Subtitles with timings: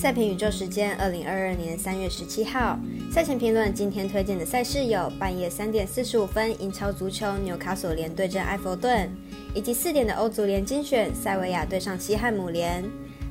[0.00, 2.78] 赛评宇宙时间，二零二二年三月十七号。
[3.12, 9.10] 赛前评论，今天推荐的赛事有半夜三点四十五分英超足球纽卡索联对阵埃弗顿，
[9.52, 12.82] 以及四点的欧足联精选塞维亚对上西汉姆联。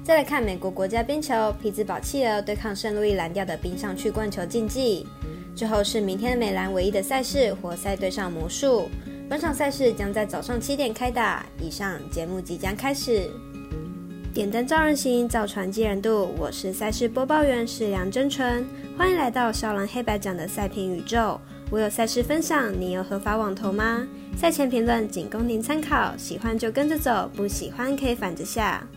[0.04, 5.08] 再来看美国国家冰球匹兹堡企鹅对抗圣路易蓝调的冰上曲棍球竞技。
[5.56, 8.88] 之后是明天的美兰唯一的赛事活塞对上魔术。
[9.28, 11.44] 本场赛事将在早上七点开打。
[11.60, 13.28] 以上节目即将开始。
[14.32, 16.30] 点灯照人行，造船济人度。
[16.38, 18.64] 我是赛事播报员是梁真纯，
[18.96, 21.42] 欢迎来到小蓝黑白奖的赛评宇宙。
[21.72, 24.08] 我有赛事分享，你有合法网投吗？
[24.38, 28.88] 赛前评论仅供您参考，喜欢就跟着走，不喜欢可以反着下。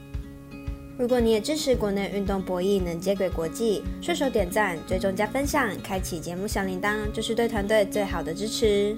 [0.99, 8.95] 如果你也支持国内运动博弈能接轨国际，顺手点赞、追踪加分享，开启节目小铃铛，就是对团队最好的支持。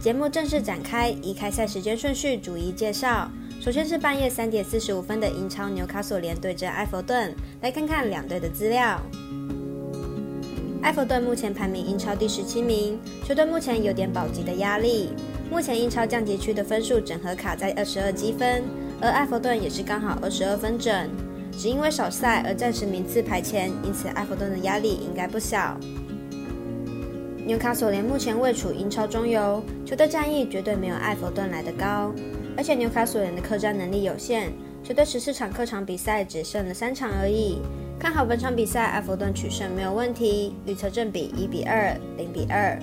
[0.00, 3.30] 节目正式展开，移开赛时间顺序，逐一介绍。
[3.64, 9.00] 首先是半夜三点四十五分的英超纽卡索联对阵埃弗顿，来看看两队的资料。
[10.82, 15.14] 埃弗顿目前排名英超第十七名，球队目前有点保级的压力。
[15.50, 18.62] 目前英超降级区的分数整合卡在二十二积分，
[19.00, 21.08] 而埃弗顿也是刚好二十二分整，
[21.50, 25.80] 只因为少赛而暂时名次排前，因此埃弗顿的压力应该不小。
[27.46, 32.12] 纽卡索联目前位处英超中游，球队战役绝对没有埃弗顿来得高，
[32.56, 34.52] 而且纽卡索人的客战能力有限，
[34.82, 37.60] 球队十四场客场比赛只胜了三场而已。
[37.98, 42.78] 看好本场比赛埃弗顿取胜没有问题，预测正比一比二、零比二。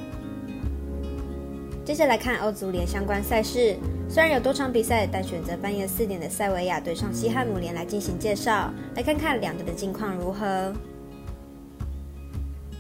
[1.86, 3.76] 接下来看欧足联相关赛事，
[4.08, 10.74] 虽然有多场比赛，但选择半夜四点的塞维亚对上西汉姆联来进行介绍，来看看两队的近况如何。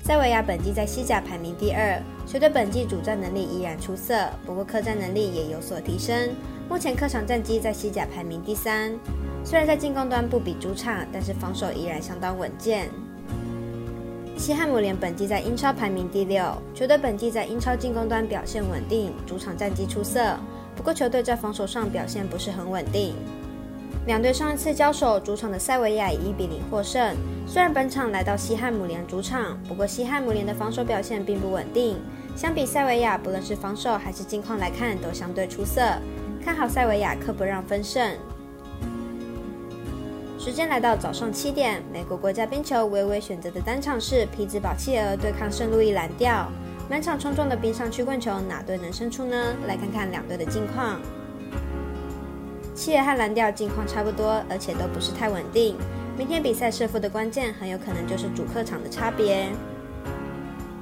[0.03, 6.29] 塞维亚本季在西甲排名第二，球队本季主战能力依然出色，不过客战能力也有所提升。
[6.71, 8.97] 目前客场战绩在西甲排名第三，
[9.43, 12.89] 虽然在进攻端不比主场，但是防守依然相当稳健。
[14.37, 16.41] 西汉姆联本季在英超排名第六，
[16.73, 20.37] 球队本季在英超进攻端表现稳定，主场战绩出色，
[20.73, 23.15] 不过球队在防守上表现不是很稳定。
[24.07, 27.13] 两队上一次交手，主场的塞维亚以一比零获胜。
[27.45, 31.97] 虽然本场来到西汉姆联主场，不过西汉姆联的防守表现并不稳定。
[32.33, 35.81] 相比塞维亚，不论是防守还是近况来看，都相对出色。
[36.41, 38.11] 看好塞维亚客不让分胜。
[40.39, 46.49] 时间来到早上七点，美国国家冰球微微选择的单场是匹兹堡企鹅对抗圣路易蓝调。
[46.89, 49.55] 满场冲撞的冰上曲棍球，哪队能胜出呢？
[49.67, 50.99] 来看看两队的近况。
[52.73, 55.77] 企鹅和蓝调近况差不多，而且都不是太稳定。
[56.17, 59.47] 明天比赛胜负的关键很有可能就是主客场的差别。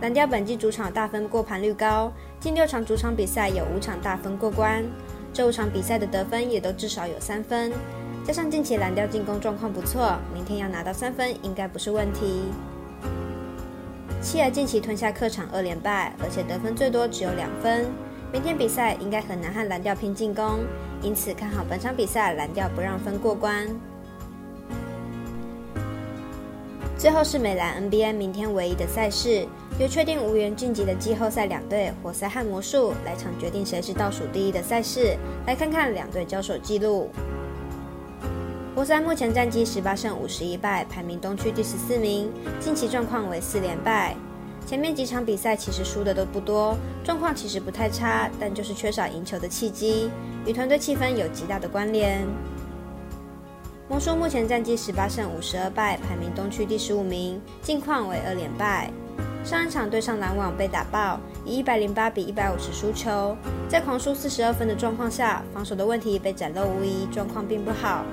[0.01, 4.83] 蓝调本季主场大分过盘率高，近六场主场比赛有五场大分过关，
[5.33, 7.71] 这五场比赛的得分也都至少有三分。
[8.25, 12.43] 加上近期蓝调进攻状况不错，明天要拿到三分应该不是问题。
[14.21, 17.85] 七尔近期吞下客场二连败，而且得分最多只有两分。
[18.31, 20.59] 明天比赛应该很难和蓝调拼进攻，
[21.01, 23.67] 因此看好本场比赛蓝调不让分过关。
[26.99, 29.47] 最后是美兰 NBA 明天唯一的赛事，
[29.79, 35.15] 由确定无缘晋级的季后赛两队活塞和魔术来场决定谁是倒数第一的赛事。
[35.47, 37.09] 来看看两队交手记录。
[38.75, 42.29] 活塞目前战绩十八胜五十一败，排名东区第十四名，
[42.59, 44.13] 近期状况为四连败。
[44.65, 50.11] 前面几场比赛其实输的都不多，状况其实不太差，但就是缺少赢球的契机，
[50.45, 52.27] 与团队气氛有极大的关联。
[53.89, 58.87] 魔术目前战绩十八胜五十二败，排名东区第十五名，近况为二连败。
[59.43, 63.35] 上一场对上篮网被打爆，以一百零八比一百五十输球，
[63.67, 68.05] 在狂输四十二分的状况下，防守的问题被展露无遗，状况并不好。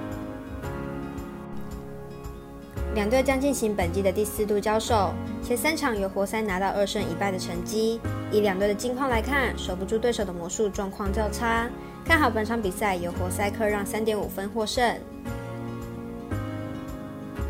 [2.94, 5.12] 两队将进行本季的第四度交手，
[5.42, 8.00] 前三场由活塞拿到二胜一败的成绩。
[8.32, 11.68] 以两队的近况来看，守不住对手的魔术状况较差，
[12.02, 14.98] 看好本场比赛由活塞客让三点五分获胜。